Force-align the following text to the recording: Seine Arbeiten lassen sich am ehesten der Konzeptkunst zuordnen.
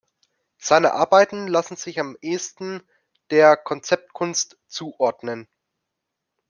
Seine 0.57 0.95
Arbeiten 0.95 1.47
lassen 1.47 1.75
sich 1.75 1.99
am 1.99 2.17
ehesten 2.21 2.81
der 3.29 3.55
Konzeptkunst 3.55 4.57
zuordnen. 4.65 5.47